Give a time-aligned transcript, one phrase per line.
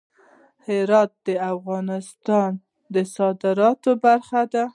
[0.67, 2.51] هرات د افغانستان
[2.93, 4.63] د صادراتو برخه ده.